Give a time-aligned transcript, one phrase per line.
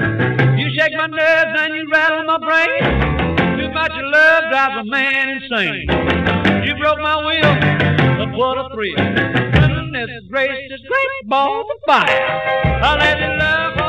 [0.00, 3.58] You shake my nerves and you rattle my brain.
[3.58, 5.86] Too much love drives a man insane.
[6.64, 8.96] You broke my will, but what a thrill.
[8.96, 12.80] Goodness gracious, great balls of fire.
[12.82, 13.79] I let you love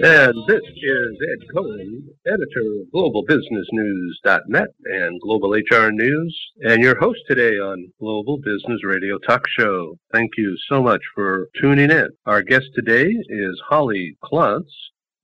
[0.00, 7.20] And this is Ed Cohen, editor of GlobalBusinessNews.net and Global HR News, and your host
[7.28, 9.96] today on Global Business Radio Talk Show.
[10.12, 12.08] Thank you so much for tuning in.
[12.26, 14.72] Our guest today is Holly Clontz,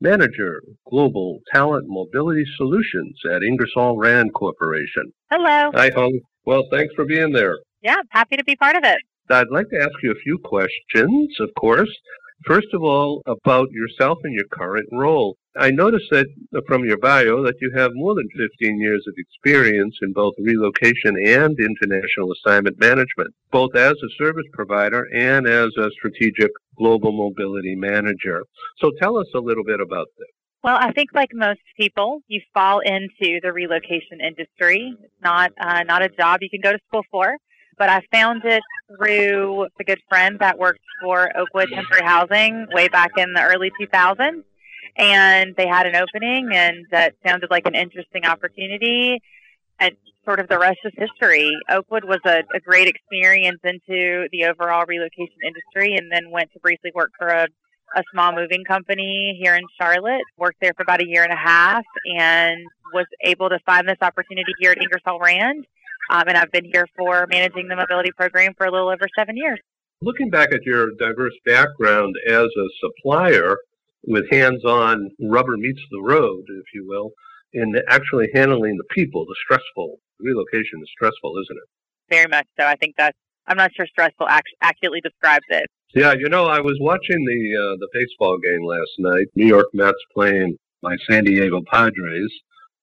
[0.01, 5.12] Manager, Global Talent Mobility Solutions at Ingersoll Rand Corporation.
[5.33, 5.73] Hello.
[5.75, 6.23] Hi, Holly.
[6.47, 7.59] Well, thanks for being there.
[7.83, 8.98] Yeah, happy to be part of it.
[9.30, 11.91] I'd like to ask you a few questions, of course.
[12.47, 15.37] First of all, about yourself and your current role.
[15.57, 16.27] I noticed that
[16.67, 21.17] from your bio that you have more than 15 years of experience in both relocation
[21.27, 27.75] and international assignment management, both as a service provider and as a strategic global mobility
[27.75, 28.45] manager.
[28.79, 30.29] So tell us a little bit about this.
[30.62, 34.95] Well, I think like most people, you fall into the relocation industry.
[35.03, 37.36] It's not uh, not a job you can go to school for
[37.81, 42.89] but I found it through a good friend that worked for Oakwood Temporary Housing way
[42.89, 44.45] back in the early 2000s.
[44.98, 49.19] And they had an opening, and that sounded like an interesting opportunity.
[49.78, 51.51] And sort of the rest is history.
[51.70, 56.61] Oakwood was a, a great experience into the overall relocation industry, and then went to
[56.61, 57.47] briefly work for a,
[57.97, 60.20] a small moving company here in Charlotte.
[60.36, 61.84] Worked there for about a year and a half,
[62.19, 62.61] and
[62.92, 65.64] was able to find this opportunity here at Ingersoll Rand
[66.11, 69.36] um, and I've been here for managing the mobility program for a little over seven
[69.36, 69.61] years.
[70.03, 73.56] Looking back at your diverse background as a supplier
[74.05, 77.12] with hands on rubber meets the road, if you will,
[77.52, 82.14] in actually handling the people, the stressful relocation is stressful, isn't it?
[82.14, 82.67] Very much so.
[82.67, 84.27] I think that's, I'm not sure stressful
[84.62, 85.67] accurately describes it.
[85.95, 89.27] Yeah, you know, I was watching the uh, the baseball game last night.
[89.34, 92.30] New York Mets playing my San Diego Padres,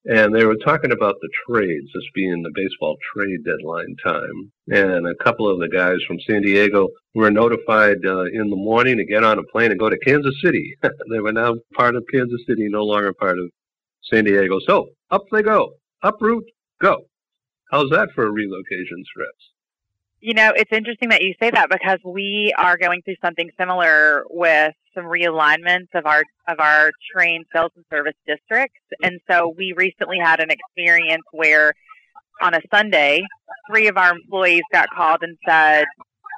[0.06, 4.52] and they were talking about the trades, this being the baseball trade deadline time.
[4.70, 8.98] And a couple of the guys from San Diego were notified uh, in the morning
[8.98, 10.76] to get on a plane and go to Kansas City.
[10.84, 13.50] they were now part of Kansas City, no longer part of
[14.04, 14.60] San Diego.
[14.66, 16.46] So up they go, uproot,
[16.82, 17.02] go.
[17.72, 19.57] How's that for a relocation stress?
[20.20, 24.24] You know, it's interesting that you say that because we are going through something similar
[24.30, 28.80] with some realignments of our of our Trane sales and service districts.
[29.04, 31.74] And so we recently had an experience where
[32.42, 33.22] on a Sunday,
[33.70, 35.86] three of our employees got called and said,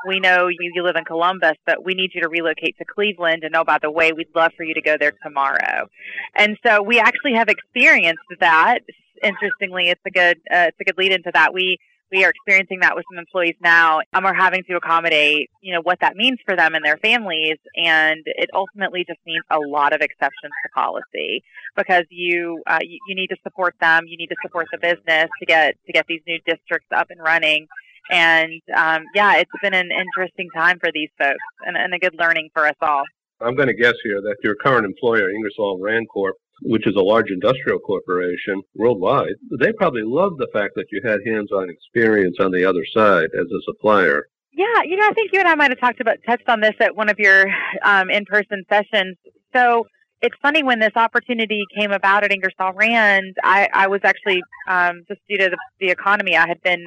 [0.08, 3.44] we know you, you live in Columbus, but we need you to relocate to Cleveland.
[3.44, 5.88] And oh, by the way, we'd love for you to go there tomorrow.
[6.36, 8.80] And so we actually have experienced that.
[9.22, 11.54] Interestingly, it's a good uh, it's a good lead into that.
[11.54, 11.78] We
[12.12, 15.82] we are experiencing that with some employees now and we're having to accommodate you know
[15.82, 17.58] what that means for them and their families.
[17.76, 21.44] And it ultimately just means a lot of exceptions to policy
[21.76, 24.06] because you uh, you, you need to support them.
[24.08, 27.22] You need to support the business to get to get these new districts up and
[27.22, 27.68] running.
[28.12, 32.16] And um, yeah it's been an interesting time for these folks and, and a good
[32.18, 33.04] learning for us all.
[33.42, 37.02] I'm going to guess here that your current employer ingersoll rand corp which is a
[37.02, 42.52] large industrial corporation worldwide, they probably loved the fact that you had hands-on experience on
[42.52, 44.28] the other side as a supplier.
[44.52, 46.76] Yeah, you know, I think you and I might have talked about touched on this
[46.80, 47.46] at one of your
[47.84, 49.18] um, in-person sessions.
[49.56, 49.86] So
[50.22, 53.38] it's funny when this opportunity came about at Ingersoll Rand.
[53.44, 56.84] I, I was actually um, just due to the, the economy, I had been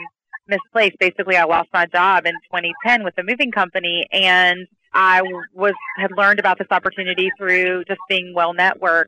[0.49, 0.99] misplaced.
[0.99, 5.23] Basically, I lost my job in 2010 with the moving company, and I
[5.55, 9.07] was had learned about this opportunity through just being well networked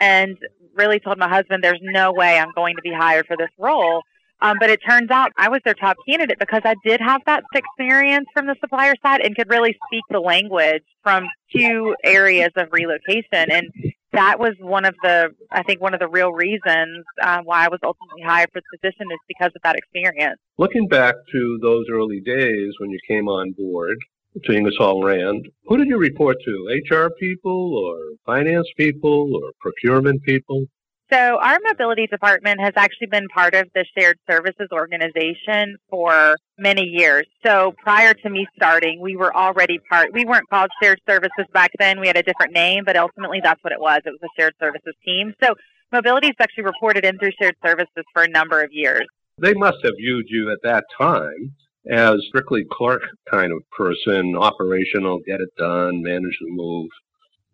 [0.00, 0.36] and
[0.74, 4.02] really told my husband, there's no way I'm going to be hired for this role.
[4.40, 7.44] Um, but it turns out I was their top candidate because I did have that
[7.54, 12.68] experience from the supplier side and could really speak the language from two areas of
[12.72, 13.50] relocation.
[13.50, 13.70] And
[14.12, 17.68] that was one of the, I think, one of the real reasons uh, why I
[17.68, 20.38] was ultimately hired for the position is because of that experience.
[20.58, 23.96] Looking back to those early days when you came on board,
[24.42, 26.80] to Ingersoll Rand, who did you report to?
[26.90, 30.66] HR people or finance people or procurement people?
[31.12, 36.82] So, our mobility department has actually been part of the shared services organization for many
[36.82, 37.26] years.
[37.44, 41.70] So, prior to me starting, we were already part, we weren't called shared services back
[41.78, 42.00] then.
[42.00, 44.00] We had a different name, but ultimately that's what it was.
[44.06, 45.34] It was a shared services team.
[45.42, 45.54] So,
[45.92, 49.06] mobility is actually reported in through shared services for a number of years.
[49.38, 51.54] They must have viewed you at that time
[51.90, 56.88] as strictly clerk kind of person, operational, get it done, manage the move.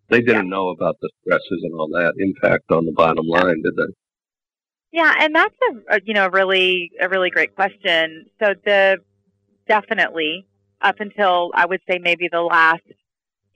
[0.09, 0.55] They didn't yeah.
[0.55, 3.93] know about the stresses and all that impact on the bottom line, did they?
[4.91, 5.55] Yeah, and that's
[5.89, 8.25] a, you know really a really great question.
[8.39, 8.97] So the
[9.67, 10.45] definitely
[10.81, 12.83] up until I would say maybe the last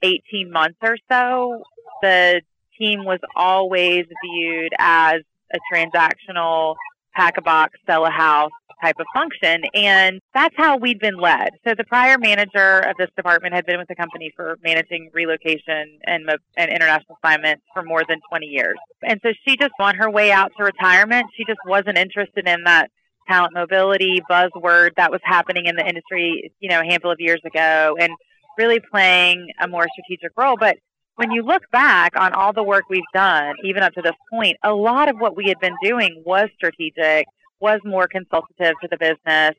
[0.02, 1.62] 18 months or so,
[2.00, 2.40] the
[2.78, 5.20] team was always viewed as
[5.52, 6.76] a transactional
[7.14, 8.50] pack a box, sell a house
[8.82, 9.62] type of function.
[9.74, 11.50] And that's how we'd been led.
[11.66, 15.98] So the prior manager of this department had been with the company for managing relocation
[16.04, 18.76] and, and international assignments for more than 20 years.
[19.02, 22.64] And so she just on her way out to retirement, she just wasn't interested in
[22.64, 22.90] that
[23.28, 27.40] talent mobility buzzword that was happening in the industry, you know, a handful of years
[27.44, 28.10] ago and
[28.56, 30.56] really playing a more strategic role.
[30.58, 30.76] But
[31.16, 34.56] when you look back on all the work we've done, even up to this point,
[34.62, 37.26] a lot of what we had been doing was strategic
[37.60, 39.52] was more consultative to the business,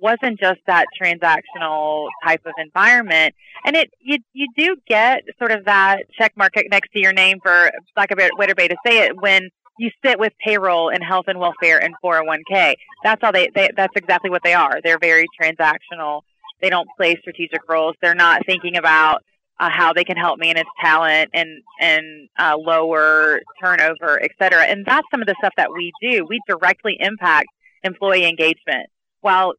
[0.00, 3.34] wasn't just that transactional type of environment.
[3.64, 7.38] And it you you do get sort of that check mark next to your name
[7.42, 11.26] for of a better way to say it when you sit with payroll and health
[11.28, 12.74] and welfare and 401k.
[13.04, 14.80] That's all they, they that's exactly what they are.
[14.82, 16.22] They're very transactional.
[16.60, 17.96] They don't play strategic roles.
[18.02, 19.22] They're not thinking about
[19.60, 24.62] uh, how they can help manage talent and and uh, lower turnover, et cetera.
[24.62, 26.26] And that's some of the stuff that we do.
[26.28, 27.48] We directly impact
[27.84, 28.88] employee engagement.
[29.20, 29.54] While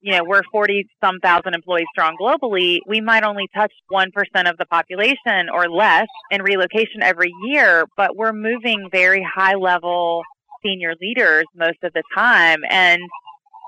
[0.00, 4.48] you know we're 40 some thousand employees strong globally, we might only touch one percent
[4.48, 10.22] of the population or less in relocation every year, but we're moving very high level
[10.62, 12.60] senior leaders most of the time.
[12.70, 13.00] And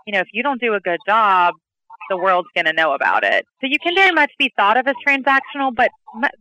[0.07, 1.55] you know if you don't do a good job
[2.11, 3.47] the world's going to know about it.
[3.63, 5.91] So you can very much be thought of as transactional, but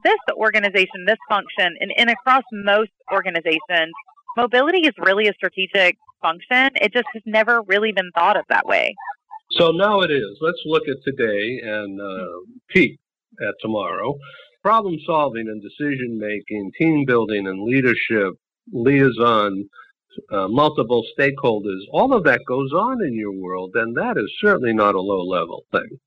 [0.04, 3.94] this organization, this function, and, and across most organizations,
[4.36, 6.72] mobility is really a strategic function.
[6.76, 8.96] It just has never really been thought of that way.
[9.52, 10.38] So now it is.
[10.42, 12.28] Let's look at today and uh,
[12.70, 13.00] peek
[13.42, 14.18] at tomorrow.
[14.62, 18.34] Problem solving and decision making, team building and leadership,
[18.72, 19.70] liaison,
[20.32, 24.74] uh, multiple stakeholders, all of that goes on in your world, and that is certainly
[24.74, 26.00] not a low level thing.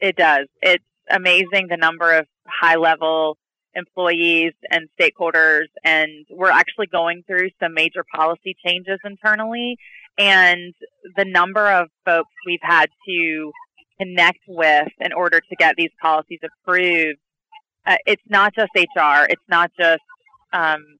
[0.00, 0.46] It does.
[0.60, 3.38] It's amazing the number of high level
[3.74, 9.76] employees and stakeholders, and we're actually going through some major policy changes internally.
[10.18, 10.74] And
[11.16, 13.52] the number of folks we've had to
[13.98, 17.18] connect with in order to get these policies approved,
[17.86, 20.02] uh, it's not just HR, it's not just
[20.52, 20.98] um,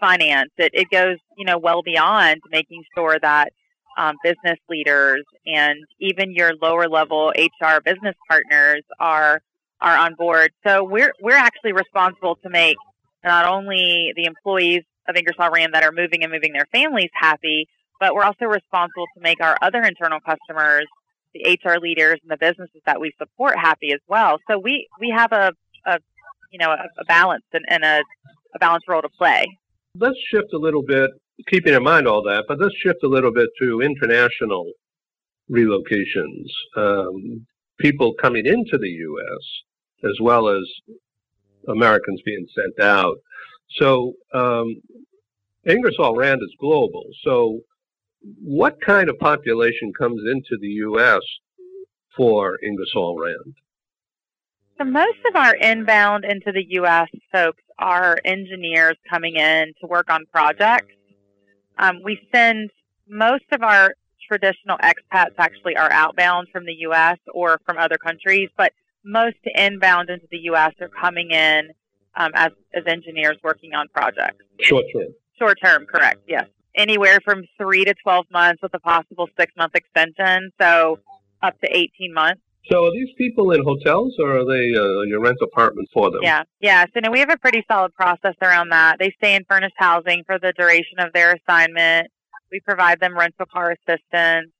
[0.00, 0.50] finance.
[0.58, 3.52] It, it goes, you know, well beyond making sure that
[3.98, 9.40] um, business leaders and even your lower level HR business partners are
[9.80, 10.52] are on board.
[10.66, 12.76] So we're we're actually responsible to make
[13.24, 17.66] not only the employees of Ingersoll Rand that are moving and moving their families happy,
[18.00, 20.86] but we're also responsible to make our other internal customers,
[21.34, 24.38] the HR leaders and the businesses that we support happy as well.
[24.48, 25.52] So we we have a,
[25.86, 25.98] a
[26.52, 28.02] you know a, a balance and, and a,
[28.54, 29.46] a balanced role to play
[29.94, 31.10] let's shift a little bit,
[31.48, 34.72] keeping in mind all that, but let's shift a little bit to international
[35.50, 36.46] relocations.
[36.76, 37.46] Um,
[37.78, 40.08] people coming into the U.S.
[40.10, 40.64] as well as
[41.68, 43.16] Americans being sent out.
[43.76, 44.80] So um,
[45.66, 47.04] Ingersoll Rand is global.
[47.24, 47.60] So
[48.42, 51.20] what kind of population comes into the U.S.
[52.16, 53.54] for Ingersoll Rand?
[54.78, 57.08] So most of our inbound into the U.S.
[57.32, 60.92] folks are engineers coming in to work on projects.
[61.78, 62.70] Um, we send
[63.08, 63.94] most of our
[64.26, 67.18] traditional expats actually are outbound from the U.S.
[67.32, 68.72] or from other countries, but
[69.04, 70.72] most inbound into the U.S.
[70.80, 71.70] are coming in
[72.16, 74.44] um, as, as engineers working on projects.
[74.60, 75.14] Short term.
[75.38, 76.46] Short term, correct, yes.
[76.74, 80.98] Anywhere from three to 12 months with a possible six month extension, so
[81.42, 82.42] up to 18 months.
[82.70, 86.20] So are these people in hotels or are they uh, you rent apartments for them?
[86.22, 86.84] Yeah, yeah.
[86.92, 88.98] So now we have a pretty solid process around that.
[88.98, 92.08] They stay in furnished housing for the duration of their assignment.
[92.50, 94.52] We provide them rental car assistance.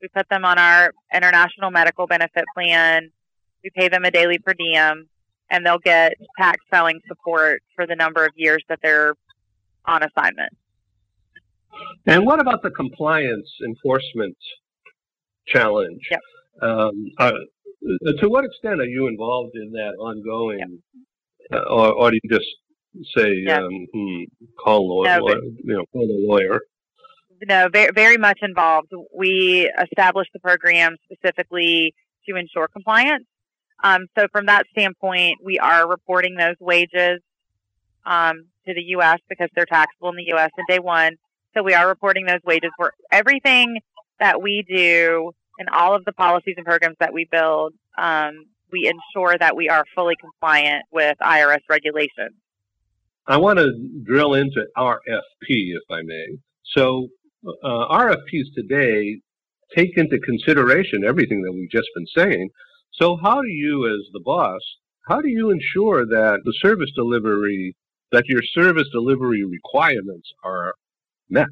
[0.00, 3.10] We put them on our international medical benefit plan.
[3.62, 5.08] We pay them a daily per diem,
[5.48, 9.14] and they'll get tax filing support for the number of years that they're
[9.84, 10.52] on assignment.
[12.06, 14.36] And what about the compliance enforcement
[15.46, 16.00] challenge?
[16.10, 16.20] Yep.
[16.60, 17.32] Um, uh,
[18.18, 20.80] to what extent are you involved in that ongoing,
[21.52, 22.46] uh, or, or, do you just
[23.16, 23.58] say, yeah.
[23.58, 24.22] um, hmm,
[24.62, 26.60] call lawyer, no, you know, call the lawyer?
[27.48, 28.92] No, very, very much involved.
[29.16, 31.94] We established the program specifically
[32.28, 33.24] to ensure compliance.
[33.82, 37.20] Um, so from that standpoint, we are reporting those wages
[38.06, 39.18] um, to the U.S.
[39.28, 40.50] because they're taxable in the U.S.
[40.56, 41.16] in day one.
[41.54, 42.70] So we are reporting those wages.
[42.76, 43.78] For everything
[44.20, 48.88] that we do in all of the policies and programs that we build, um, we
[48.88, 52.34] ensure that we are fully compliant with IRS regulations.
[53.26, 53.70] I want to
[54.04, 54.96] drill into RFP,
[55.48, 56.38] if I may.
[56.64, 57.08] So,
[57.46, 59.20] uh, RFPs today
[59.76, 62.48] take into consideration everything that we've just been saying.
[62.92, 64.60] So, how do you, as the boss,
[65.08, 67.76] how do you ensure that the service delivery
[68.12, 70.74] that your service delivery requirements are
[71.28, 71.48] met.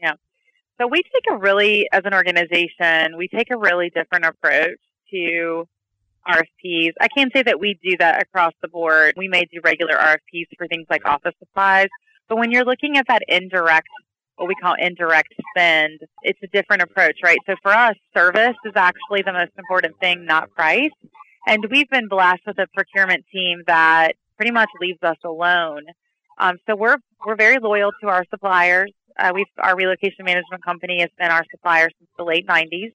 [0.00, 0.14] Yeah.
[0.80, 4.78] So we take a really, as an organization, we take a really different approach
[5.10, 5.68] to
[6.26, 6.92] RFPs.
[6.98, 9.12] I can't say that we do that across the board.
[9.14, 11.88] We may do regular RFPs for things like office supplies,
[12.30, 13.88] but when you're looking at that indirect,
[14.36, 17.38] what we call indirect spend, it's a different approach, right?
[17.44, 20.92] So for us, service is actually the most important thing, not price.
[21.46, 25.82] And we've been blessed with a procurement team that pretty much leaves us alone.
[26.38, 26.96] Um, so we're
[27.26, 28.90] we're very loyal to our suppliers.
[29.20, 32.92] Uh, we our relocation management company has been our supplier since the late 90s.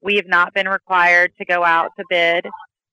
[0.00, 2.46] We have not been required to go out to bid,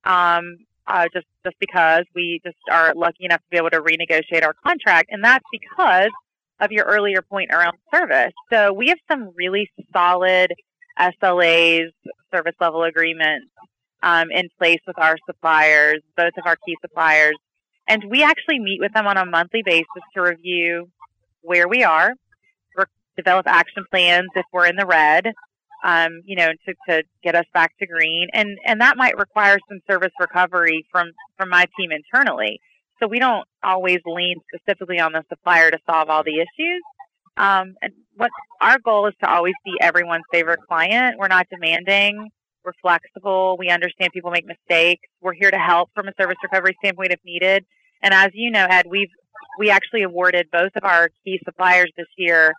[0.03, 4.43] um, uh, just just because we just are lucky enough to be able to renegotiate
[4.43, 6.09] our contract, and that's because
[6.59, 8.33] of your earlier point around service.
[8.51, 10.53] So we have some really solid
[10.99, 11.91] SLAs,
[12.33, 13.47] service level agreements
[14.01, 17.35] um, in place with our suppliers, both of our key suppliers,
[17.87, 20.89] and we actually meet with them on a monthly basis to review
[21.41, 22.13] where we are,
[23.15, 25.27] develop action plans if we're in the red,
[25.83, 28.27] um, you know, to, to get us back to green.
[28.33, 32.59] And, and that might require some service recovery from, from my team internally.
[33.01, 36.81] So we don't always lean specifically on the supplier to solve all the issues.
[37.35, 38.29] Um, and what
[38.61, 41.17] our goal is to always be everyone's favorite client.
[41.17, 42.29] We're not demanding.
[42.63, 43.57] We're flexible.
[43.59, 45.01] We understand people make mistakes.
[45.19, 47.65] We're here to help from a service recovery standpoint if needed.
[48.01, 49.09] And as you know, Ed, we've
[49.59, 52.53] we actually awarded both of our key suppliers this year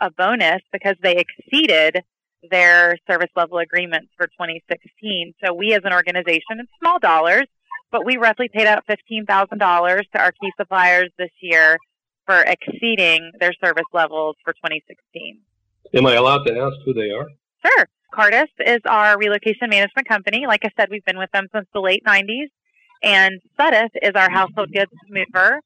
[0.00, 2.02] a bonus because they exceeded
[2.50, 5.34] their service level agreements for 2016.
[5.44, 7.46] So we as an organization, it's small dollars,
[7.90, 11.78] but we roughly paid out $15,000 to our key suppliers this year
[12.26, 15.40] for exceeding their service levels for 2016.
[15.94, 17.28] Am I allowed to ask who they are?
[17.64, 17.86] Sure.
[18.12, 20.44] Cartus is our relocation management company.
[20.46, 22.48] Like I said, we've been with them since the late 90s.
[23.02, 25.60] And Suddath is our household goods mover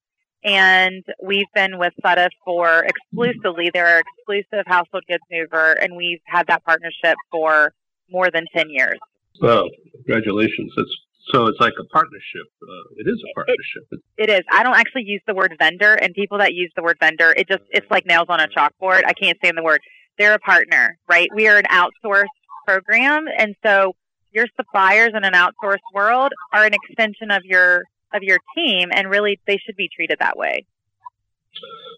[0.45, 3.71] and we've been with Suddath for exclusively.
[3.73, 7.73] They're our exclusive household goods mover, and we've had that partnership for
[8.11, 8.99] more than 10 years.
[9.41, 10.73] Well, congratulations.
[10.77, 10.97] It's,
[11.33, 12.47] so it's like a partnership.
[12.63, 13.85] Uh, it is a partnership.
[13.93, 14.41] It, it is.
[14.51, 17.49] I don't actually use the word vendor, and people that use the word vendor, it
[17.49, 19.03] just it's like nails on a chalkboard.
[19.07, 19.81] I can't stand the word.
[20.19, 21.29] They're a partner, right?
[21.35, 22.25] We are an outsourced
[22.67, 23.95] program, and so
[24.33, 29.09] your suppliers in an outsourced world are an extension of your of your team, and
[29.11, 30.67] really they should be treated that way.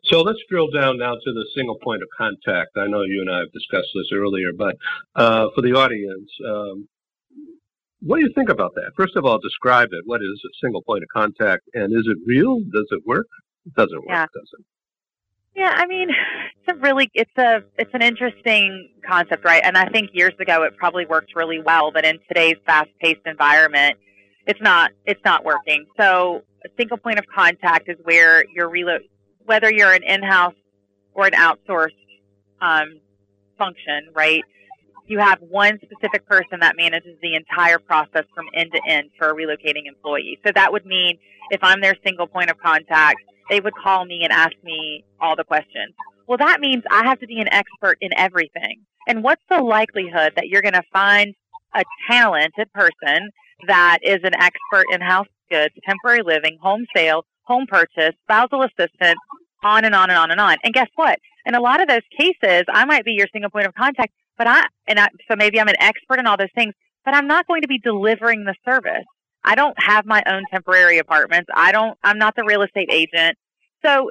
[0.05, 2.71] So let's drill down now to the single point of contact.
[2.77, 4.77] I know you and I have discussed this earlier, but
[5.15, 6.89] uh, for the audience, um,
[8.01, 8.93] what do you think about that?
[8.97, 10.03] First of all, describe it.
[10.07, 12.61] What is a single point of contact, and is it real?
[12.61, 13.27] Does it work?
[13.67, 14.27] It doesn't work, yeah.
[14.33, 14.65] does it?
[15.55, 19.61] Yeah, I mean, it's a really it's a it's an interesting concept, right?
[19.65, 23.99] And I think years ago it probably worked really well, but in today's fast-paced environment,
[24.51, 25.87] it's not it's not working.
[25.99, 29.07] So a single point of contact is where you're relo-
[29.45, 30.55] whether you're an in-house
[31.15, 31.91] or an outsourced
[32.61, 33.01] um,
[33.57, 34.43] function, right?
[35.07, 39.31] You have one specific person that manages the entire process from end to end for
[39.31, 40.39] a relocating employee.
[40.45, 41.19] So that would mean
[41.51, 45.37] if I'm their single point of contact, they would call me and ask me all
[45.37, 45.95] the questions.
[46.27, 48.83] Well, that means I have to be an expert in everything.
[49.07, 51.35] And what's the likelihood that you're going to find
[51.75, 53.31] a talented person
[53.67, 59.19] that is an expert in house goods, temporary living, home sale, home purchase, spousal assistance,
[59.63, 60.57] on and on and on and on.
[60.65, 61.19] And guess what?
[61.45, 64.47] In a lot of those cases, I might be your single point of contact, but
[64.47, 66.75] I, and I, so maybe I'm an expert in all those things,
[67.05, 69.05] but I'm not going to be delivering the service.
[69.45, 71.49] I don't have my own temporary apartments.
[71.55, 73.37] I don't, I'm not the real estate agent.
[73.85, 74.11] So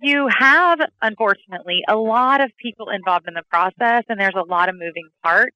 [0.00, 4.68] you have, unfortunately, a lot of people involved in the process and there's a lot
[4.68, 5.54] of moving parts.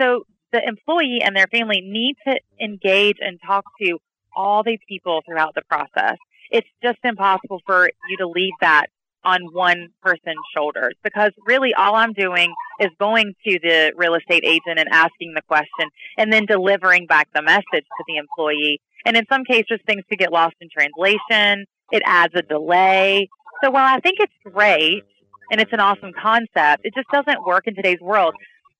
[0.00, 3.98] So the employee and their family need to engage and talk to
[4.34, 6.16] all the people throughout the process.
[6.50, 8.86] It's just impossible for you to leave that
[9.24, 14.44] on one person's shoulders because really all I'm doing is going to the real estate
[14.44, 18.80] agent and asking the question and then delivering back the message to the employee.
[19.04, 21.66] And in some cases, things could get lost in translation.
[21.90, 23.28] It adds a delay.
[23.62, 25.02] So while I think it's great
[25.50, 28.34] and it's an awesome concept, it just doesn't work in today's world.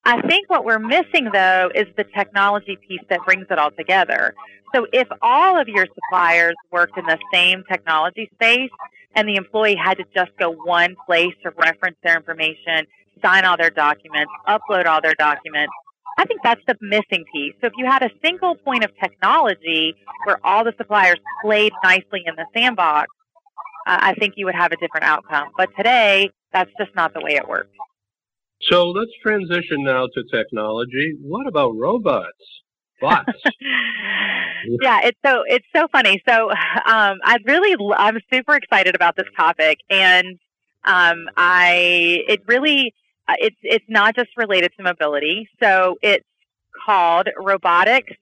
[0.04, 4.34] I think what we're missing, though, is the technology piece that brings it all together.
[4.74, 8.70] So if all of your suppliers worked in the same technology space
[9.14, 12.86] and the employee had to just go one place to reference their information,
[13.22, 15.72] sign all their documents, upload all their documents,
[16.18, 17.54] I think that's the missing piece.
[17.60, 22.22] So if you had a single point of technology where all the suppliers played nicely
[22.26, 23.08] in the sandbox,
[23.86, 25.48] I think you would have a different outcome.
[25.56, 27.70] But today, that's just not the way it works.
[28.62, 31.14] So let's transition now to technology.
[31.22, 32.26] What about robots?
[33.00, 33.32] Bots?
[34.82, 36.20] yeah, it's so it's so funny.
[36.28, 40.38] So um, I really I'm super excited about this topic, and
[40.84, 42.92] um, I it really
[43.28, 45.48] uh, it's it's not just related to mobility.
[45.62, 46.26] So it's
[46.84, 48.12] called robotics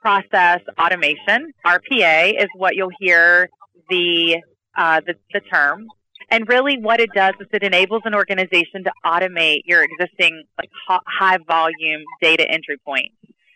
[0.00, 1.52] process automation.
[1.64, 3.48] RPA is what you'll hear
[3.88, 4.42] the
[4.76, 5.86] uh, the, the term.
[6.30, 10.70] And really, what it does is it enables an organization to automate your existing like
[10.86, 13.14] high volume data entry points.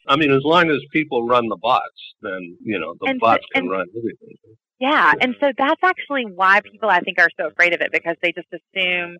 [0.08, 1.84] I mean, as long as people run the bots,
[2.22, 4.36] then you know the and bots can run everything.
[4.80, 8.16] Yeah, and so that's actually why people I think are so afraid of it because
[8.22, 9.18] they just assume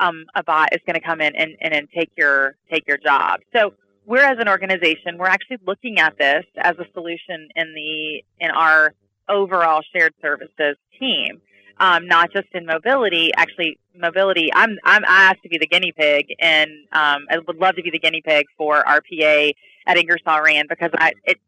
[0.00, 2.96] um, a bot is going to come in and, and, and take your take your
[2.96, 3.40] job.
[3.54, 3.74] So
[4.06, 8.50] we're as an organization, we're actually looking at this as a solution in the in
[8.50, 8.94] our
[9.28, 11.40] overall shared services team
[11.78, 13.30] um, not just in mobility.
[13.36, 14.50] Actually, mobility.
[14.52, 17.90] I'm I'm asked to be the guinea pig, and um, I would love to be
[17.90, 19.52] the guinea pig for RPA
[19.86, 21.38] at Ingersoll Rand because I it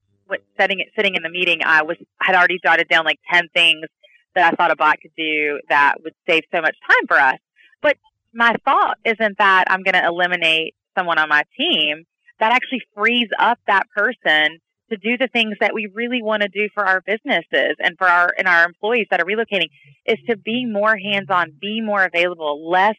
[0.59, 1.61] setting it sitting in the meeting.
[1.65, 3.87] I was had already jotted down like ten things
[4.35, 7.39] that I thought a bot could do that would save so much time for us.
[7.81, 7.97] But
[8.33, 12.05] my thought isn't that I'm going to eliminate someone on my team.
[12.39, 14.59] That actually frees up that person
[14.91, 18.07] to do the things that we really want to do for our businesses and for
[18.07, 19.69] our and our employees that are relocating
[20.07, 22.97] is to be more hands-on, be more available, less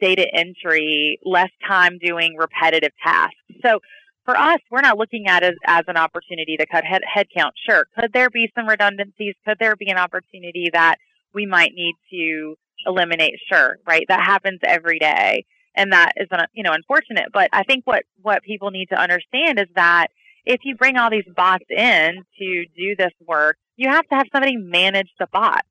[0.00, 3.34] data entry, less time doing repetitive tasks.
[3.64, 3.80] So
[4.24, 7.52] for us, we're not looking at it as an opportunity to cut head, headcount.
[7.68, 9.34] Sure, could there be some redundancies?
[9.46, 10.96] Could there be an opportunity that
[11.34, 12.54] we might need to
[12.86, 13.34] eliminate?
[13.50, 14.04] Sure, right?
[14.08, 17.26] That happens every day, and that is, you know, unfortunate.
[17.32, 20.08] But I think what what people need to understand is that
[20.44, 24.26] if you bring all these bots in to do this work, you have to have
[24.32, 25.68] somebody manage the bots.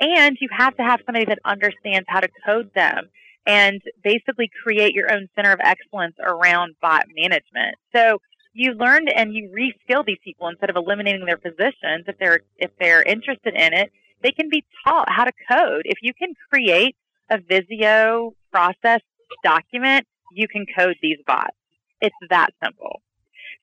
[0.00, 3.08] And you have to have somebody that understands how to code them
[3.46, 7.76] and basically create your own center of excellence around bot management.
[7.94, 8.18] So
[8.52, 12.70] you learn and you reskill these people instead of eliminating their positions if they're if
[12.78, 13.90] they're interested in it,
[14.22, 15.82] they can be taught how to code.
[15.84, 16.96] If you can create
[17.30, 19.00] a Visio process
[19.42, 21.56] document, you can code these bots.
[22.00, 23.02] It's that simple.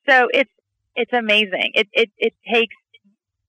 [0.07, 0.51] So it's
[0.95, 1.71] it's amazing.
[1.73, 2.75] It it it takes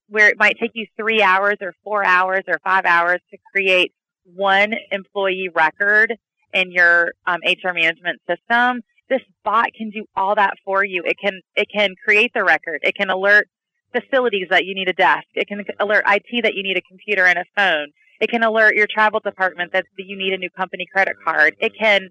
[0.09, 3.93] where it might take you three hours or four hours or five hours to create
[4.25, 6.17] one employee record
[6.53, 8.83] in your um, HR management system.
[9.09, 11.03] This bot can do all that for you.
[11.05, 12.81] It can it can create the record.
[12.83, 13.49] It can alert
[13.93, 15.27] facilities that you need a desk.
[15.35, 17.89] It can alert IT that you need a computer and a phone.
[18.21, 21.57] It can alert your travel department that you need a new company credit card.
[21.59, 22.11] It can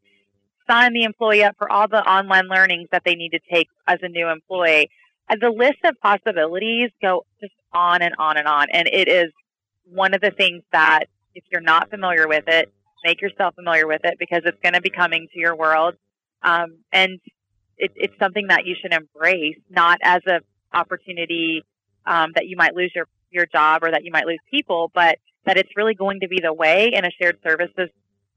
[0.69, 3.99] sign the employee up for all the online learnings that they need to take as
[4.01, 4.89] a new employee.
[5.29, 8.67] And the list of possibilities go just on and on and on.
[8.71, 9.31] And it is
[9.85, 11.05] one of the things that
[11.35, 12.71] if you're not familiar with it,
[13.03, 15.95] make yourself familiar with it because it's going to be coming to your world.
[16.41, 17.19] Um, and
[17.77, 20.41] it, it's something that you should embrace, not as an
[20.73, 21.63] opportunity
[22.05, 25.17] um, that you might lose your, your job or that you might lose people, but
[25.45, 27.89] that it's really going to be the way in a shared services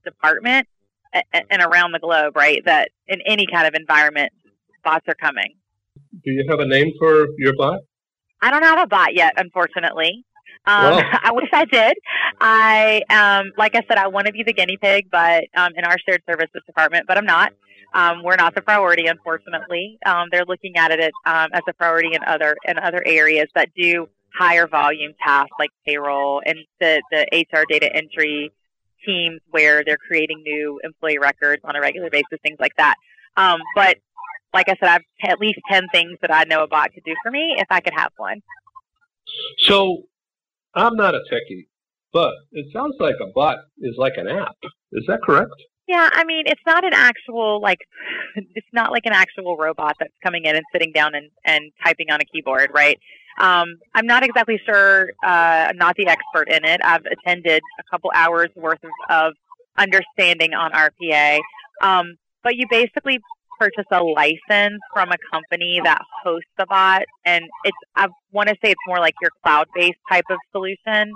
[0.05, 0.67] department
[1.13, 2.63] and around the globe, right?
[2.65, 4.33] That in any kind of environment,
[4.85, 5.55] bots are coming.
[6.25, 7.81] Do you have a name for your bot?
[8.41, 10.25] I don't have a bot yet, unfortunately.
[10.67, 11.03] Um, well.
[11.23, 11.97] I wish I did.
[12.41, 15.85] I, um, like I said, I want to be the guinea pig, but um, in
[15.85, 17.53] our shared services department, but I'm not.
[17.95, 19.99] Um, we're not the priority, unfortunately.
[20.07, 23.69] Um, they're looking at it um, as a priority in other in other areas that
[23.77, 28.51] do higher volume tasks like payroll and the the HR data entry
[29.05, 32.95] teams where they're creating new employee records on a regular basis, things like that.
[33.37, 33.97] Um, but
[34.53, 37.05] like I said, I have at least 10 things that I know a bot could
[37.05, 38.41] do for me if I could have one.
[39.67, 40.03] So
[40.75, 41.67] I'm not a techie,
[42.13, 44.57] but it sounds like a bot is like an app.
[44.93, 45.55] Is that correct?
[45.93, 47.81] Yeah, I mean, it's not an actual, like,
[48.55, 52.11] it's not like an actual robot that's coming in and sitting down and, and typing
[52.11, 52.99] on a keyboard, right?
[53.39, 55.11] Um, I'm not exactly sure.
[55.23, 56.81] Uh, I'm not the expert in it.
[56.83, 59.33] I've attended a couple hours worth of, of
[59.77, 61.41] understanding on RPA.
[61.83, 63.19] Um, but you basically
[63.59, 68.55] purchase a license from a company that hosts the bot, and it's I want to
[68.65, 71.13] say it's more like your cloud-based type of solution.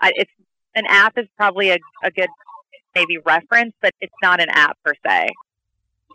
[0.00, 0.30] Uh, it's
[0.76, 2.30] an app is probably a, a good
[2.94, 5.28] maybe reference, but it's not an app per se.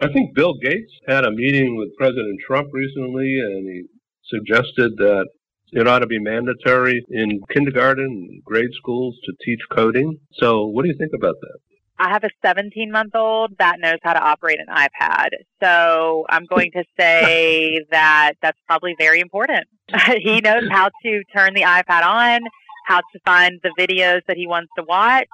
[0.01, 3.83] I think Bill Gates had a meeting with President Trump recently, and he
[4.25, 5.27] suggested that
[5.71, 10.19] it ought to be mandatory in kindergarten and grade schools to teach coding.
[10.33, 11.57] So, what do you think about that?
[11.97, 15.29] I have a 17 month old that knows how to operate an iPad.
[15.63, 19.67] So, I'm going to say that that's probably very important.
[20.21, 22.41] he knows how to turn the iPad on,
[22.85, 25.27] how to find the videos that he wants to watch,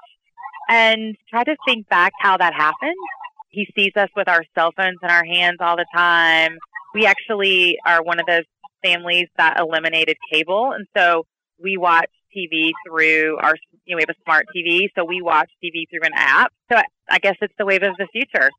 [0.69, 2.95] and try to think back how that happened.
[3.49, 6.57] He sees us with our cell phones in our hands all the time.
[6.93, 8.45] We actually are one of those
[8.83, 11.25] families that eliminated cable, and so
[11.61, 15.49] we watch TV through our, you know, we have a smart TV, so we watch
[15.63, 16.51] TV through an app.
[16.71, 18.49] So I guess it's the wave of the future.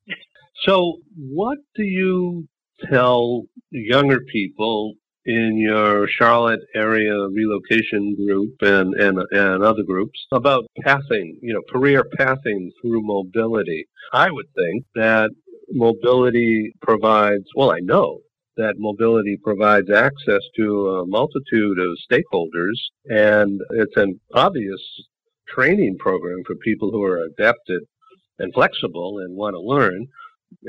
[0.65, 2.47] So, what do you
[2.91, 10.65] tell younger people in your Charlotte area relocation group and, and, and other groups about
[10.81, 13.87] pathing, you know, career pathing through mobility.
[14.13, 15.31] I would think that
[15.71, 18.21] mobility provides, well, I know
[18.57, 24.81] that mobility provides access to a multitude of stakeholders, and it's an obvious
[25.49, 27.83] training program for people who are adapted
[28.39, 30.07] and flexible and want to learn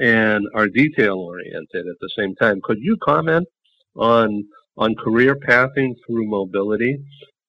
[0.01, 2.61] and are detail oriented at the same time.
[2.63, 3.47] Could you comment
[3.95, 4.43] on
[4.77, 6.97] on career pathing through mobility?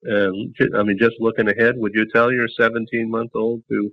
[0.03, 3.91] And I mean, just looking ahead, would you tell your 17 month old to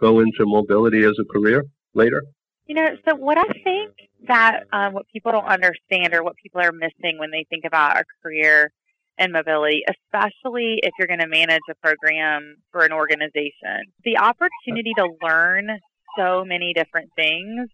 [0.00, 2.22] go into mobility as a career later?
[2.66, 3.94] You know, so what I think
[4.28, 7.96] that um, what people don't understand or what people are missing when they think about
[7.96, 8.70] a career
[9.16, 14.92] in mobility, especially if you're going to manage a program for an organization, the opportunity
[14.96, 15.80] to learn
[16.16, 17.68] so many different things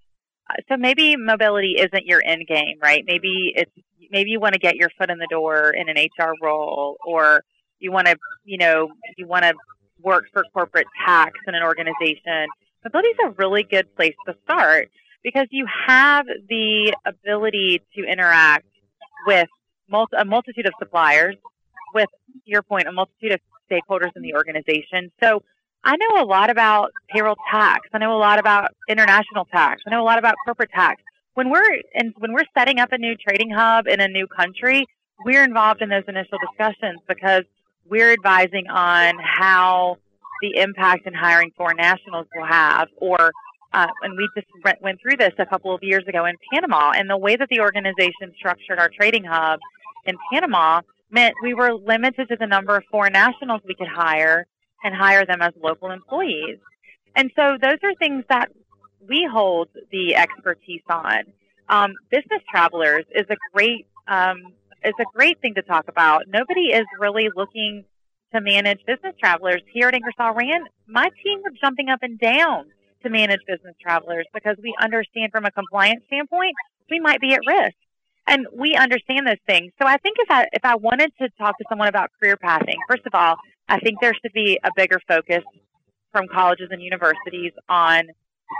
[0.50, 3.02] uh, so maybe mobility isn't your end game, right?
[3.06, 3.70] Maybe it's
[4.10, 7.42] maybe you want to get your foot in the door in an HR role, or
[7.78, 9.54] you want to, you know, you want to
[10.02, 12.48] work for corporate tax in an organization.
[12.84, 14.90] Mobility is a really good place to start
[15.22, 18.66] because you have the ability to interact
[19.26, 19.48] with
[20.18, 21.36] a multitude of suppliers,
[21.94, 22.08] with
[22.44, 23.40] your point, a multitude of
[23.70, 25.10] stakeholders in the organization.
[25.22, 25.42] So
[25.82, 27.88] I know a lot about payroll tax.
[27.92, 29.82] I know a lot about international tax.
[29.86, 31.02] I know a lot about corporate tax.
[31.34, 34.86] When we're in, when we're setting up a new trading hub in a new country,
[35.24, 37.42] we're involved in those initial discussions because
[37.88, 39.98] we're advising on how
[40.40, 43.32] the impact in hiring foreign nationals will have, or
[43.72, 44.46] uh, and we just
[44.80, 47.60] went through this a couple of years ago in Panama, and the way that the
[47.60, 49.58] organization structured our trading hub
[50.06, 54.46] in Panama meant we were limited to the number of foreign nationals we could hire
[54.84, 56.58] and hire them as local employees.
[57.16, 58.50] And so those are things that
[59.08, 61.24] we hold the expertise on.
[61.68, 64.52] Um, business travelers is a great um,
[64.84, 66.28] is a great thing to talk about.
[66.28, 67.84] Nobody is really looking
[68.34, 70.68] to manage business travelers here at Ingersoll Rand.
[70.86, 72.66] My team are jumping up and down
[73.02, 76.54] to manage business travelers because we understand from a compliance standpoint
[76.90, 77.76] we might be at risk,
[78.26, 79.72] and we understand those things.
[79.80, 82.78] So I think if I if I wanted to talk to someone about career pathing,
[82.88, 83.36] first of all,
[83.68, 85.42] I think there should be a bigger focus
[86.12, 88.08] from colleges and universities on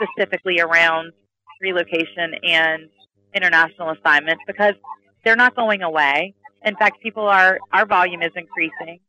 [0.01, 1.13] specifically around
[1.61, 2.89] relocation and
[3.35, 4.75] international assignments because
[5.25, 6.35] they're not going away.
[6.65, 9.01] In fact, people are our volume is increasing,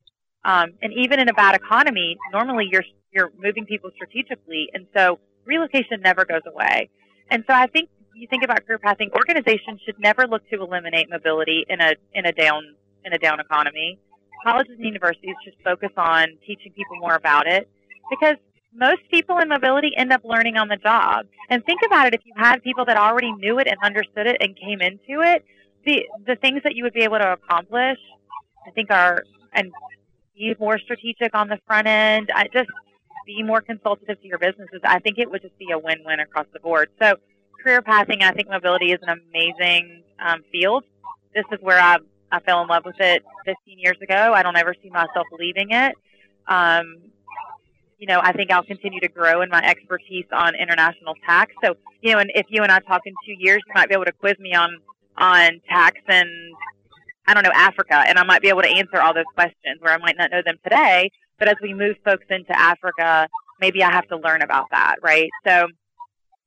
[0.44, 5.20] um, and even in a bad economy, normally you're you're moving people strategically, and so
[5.46, 6.90] relocation never goes away.
[7.32, 11.10] And so I think you think about career pathing, organizations should never look to eliminate
[11.10, 14.00] mobility in a in a down in a down economy
[14.46, 17.68] colleges and universities should focus on teaching people more about it
[18.10, 18.38] because
[18.76, 21.26] most people in mobility end up learning on the job.
[21.50, 24.38] And think about it if you had people that already knew it and understood it
[24.40, 25.46] and came into it,
[25.86, 27.98] the the things that you would be able to accomplish,
[28.68, 29.72] I think are and
[30.36, 32.32] be more strategic on the front end.
[32.36, 32.70] I just
[33.26, 34.82] be more consultative to your businesses.
[34.84, 36.90] I think it would just be a win-win across the board.
[37.02, 37.16] So
[37.64, 40.84] career pathing, I think mobility is an amazing um, field.
[41.34, 41.98] This is where I
[42.32, 44.34] I fell in love with it 15 years ago.
[44.34, 45.96] I don't ever see myself leaving it.
[46.48, 46.98] Um,
[47.98, 51.54] you know, I think I'll continue to grow in my expertise on international tax.
[51.64, 53.96] So, you know, and if you and I talk in two years, you might be
[53.96, 54.78] able to quiz me on
[55.18, 56.30] on tax and
[57.28, 59.94] I don't know Africa, and I might be able to answer all those questions where
[59.94, 61.10] I might not know them today.
[61.40, 63.28] But as we move folks into Africa,
[63.60, 65.30] maybe I have to learn about that, right?
[65.48, 65.68] So,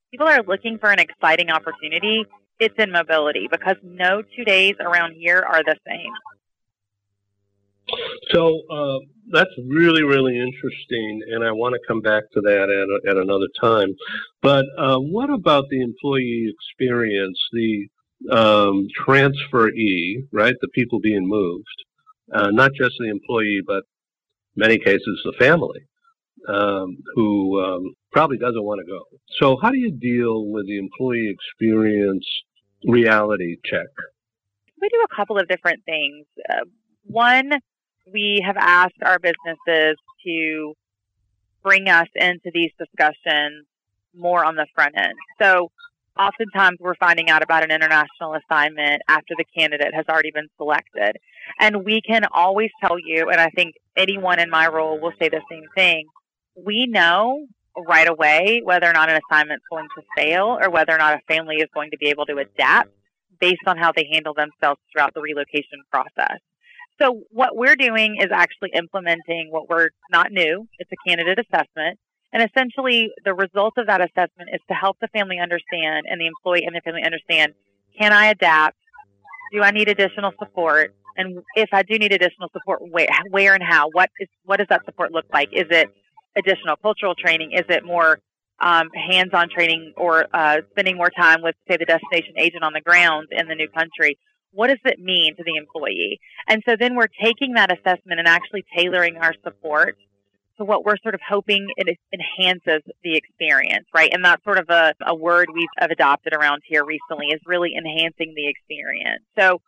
[0.09, 2.25] people are looking for an exciting opportunity
[2.59, 6.11] it's in mobility because no two days around here are the same.
[8.31, 8.99] So uh,
[9.31, 13.47] that's really, really interesting, and I want to come back to that at, at another
[13.59, 13.95] time.
[14.41, 17.87] But uh, what about the employee experience, the
[18.31, 20.55] um, transferee, right?
[20.61, 21.65] The people being moved,
[22.33, 23.83] uh, not just the employee, but
[24.55, 25.81] many cases the family,
[26.47, 29.01] um, who um, probably doesn't want to go.
[29.39, 32.25] So, how do you deal with the employee experience
[32.85, 33.87] reality check?
[34.81, 36.25] We do a couple of different things.
[36.49, 36.65] Uh,
[37.05, 37.51] one,
[38.11, 40.73] we have asked our businesses to
[41.63, 43.65] bring us into these discussions
[44.15, 45.13] more on the front end.
[45.41, 45.71] So
[46.17, 51.17] oftentimes we're finding out about an international assignment after the candidate has already been selected.
[51.59, 55.29] And we can always tell you, and I think anyone in my role will say
[55.29, 56.05] the same thing,
[56.55, 57.45] we know
[57.87, 61.13] right away whether or not an assignment is going to fail or whether or not
[61.13, 62.89] a family is going to be able to adapt
[63.39, 66.39] based on how they handle themselves throughout the relocation process.
[67.01, 70.67] So what we're doing is actually implementing what we're not new.
[70.79, 71.97] It's a candidate assessment.
[72.33, 76.27] And essentially the result of that assessment is to help the family understand and the
[76.27, 77.53] employee and the family understand,
[77.97, 78.77] can I adapt?
[79.51, 80.93] Do I need additional support?
[81.17, 83.89] And if I do need additional support, where, where and how?
[83.91, 85.49] What is what does that support look like?
[85.51, 85.89] Is it
[86.37, 87.51] additional cultural training?
[87.53, 88.19] Is it more
[88.61, 92.81] um, hands-on training or uh, spending more time with, say, the destination agent on the
[92.81, 94.17] ground in the new country?
[94.51, 96.19] What does it mean to the employee?
[96.47, 99.97] And so then we're taking that assessment and actually tailoring our support
[100.57, 104.09] to what we're sort of hoping it enhances the experience, right?
[104.11, 108.33] And that's sort of a, a word we've adopted around here recently is really enhancing
[108.35, 109.23] the experience.
[109.37, 109.61] So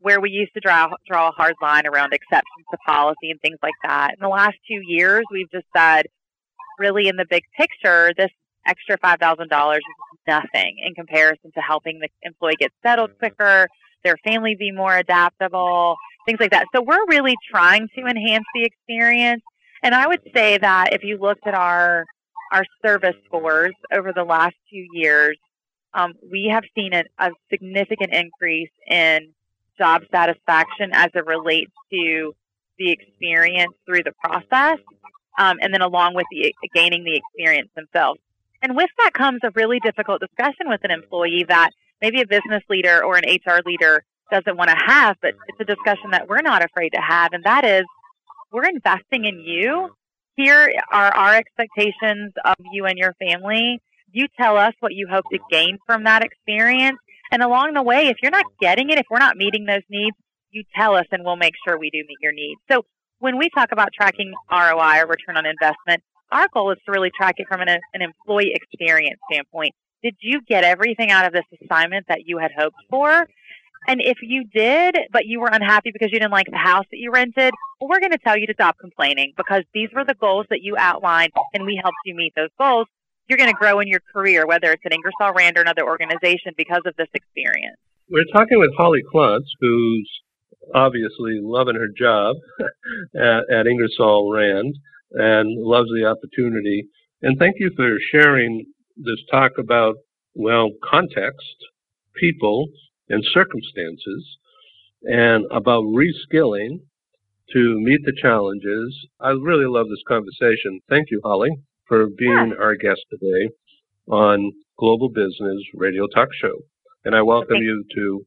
[0.00, 3.58] where we used to draw draw a hard line around exceptions to policy and things
[3.62, 4.10] like that.
[4.12, 6.06] In the last two years, we've just said,
[6.78, 8.30] really, in the big picture, this
[8.66, 13.66] extra five thousand dollars is nothing in comparison to helping the employee get settled quicker,
[14.04, 16.66] their family be more adaptable, things like that.
[16.74, 19.42] So we're really trying to enhance the experience.
[19.82, 22.04] And I would say that if you looked at our
[22.52, 25.36] our service scores over the last few years,
[25.92, 29.32] um, we have seen a, a significant increase in
[29.76, 32.34] job satisfaction as it relates to
[32.78, 34.78] the experience through the process,
[35.38, 38.20] um, and then along with the gaining the experience themselves.
[38.62, 41.70] And with that comes a really difficult discussion with an employee that
[42.04, 45.64] maybe a business leader or an HR leader doesn't want to have, but it's a
[45.64, 47.84] discussion that we're not afraid to have, and that is
[48.52, 49.88] we're investing in you.
[50.36, 53.80] Here are our expectations of you and your family.
[54.12, 56.98] You tell us what you hope to gain from that experience,
[57.32, 60.16] and along the way, if you're not getting it, if we're not meeting those needs,
[60.50, 62.60] you tell us and we'll make sure we do meet your needs.
[62.70, 62.82] So
[63.18, 67.10] when we talk about tracking ROI or return on investment, our goal is to really
[67.16, 69.74] track it from an, an employee experience standpoint.
[70.04, 73.26] Did you get everything out of this assignment that you had hoped for?
[73.88, 76.98] And if you did, but you were unhappy because you didn't like the house that
[76.98, 80.14] you rented, well, we're going to tell you to stop complaining because these were the
[80.14, 82.86] goals that you outlined and we helped you meet those goals
[83.28, 86.52] you're going to grow in your career, whether it's at Ingersoll Rand or another organization,
[86.56, 87.76] because of this experience.
[88.10, 90.10] We're talking with Holly Clontz, who's
[90.74, 92.36] obviously loving her job
[93.16, 94.74] at, at Ingersoll Rand
[95.12, 96.88] and loves the opportunity.
[97.22, 99.96] And thank you for sharing this talk about,
[100.34, 101.56] well, context,
[102.16, 102.68] people,
[103.08, 104.38] and circumstances,
[105.02, 106.80] and about reskilling
[107.52, 109.06] to meet the challenges.
[109.20, 110.80] I really love this conversation.
[110.88, 111.50] Thank you, Holly
[111.86, 112.62] for being yeah.
[112.64, 113.54] our guest today
[114.08, 116.56] on Global Business Radio Talk Show.
[117.04, 118.26] And I welcome you to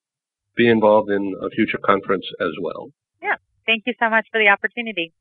[0.55, 2.89] be involved in a future conference as well.
[3.21, 3.35] Yeah.
[3.65, 5.11] Thank you so much for the opportunity.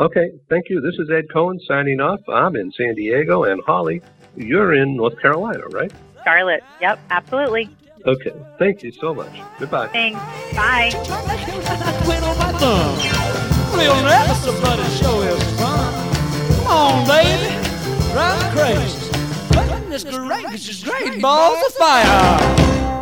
[0.00, 0.30] Okay.
[0.48, 0.80] Thank you.
[0.80, 2.20] This is Ed Cohen signing off.
[2.28, 4.02] I'm in San Diego, and Holly,
[4.36, 5.92] you're in North Carolina, right?
[6.24, 6.64] Charlotte.
[6.80, 6.98] Yep.
[7.10, 7.68] Absolutely.
[8.06, 8.32] Okay.
[8.58, 9.32] Thank you so much.
[9.58, 9.88] Goodbye.
[9.88, 10.18] Thanks.
[10.56, 10.90] Bye.
[14.98, 16.54] show is fun.
[16.56, 17.70] Come on, baby
[18.12, 19.10] drive crazy.
[19.52, 22.99] Goodness gracious, great balls of fire!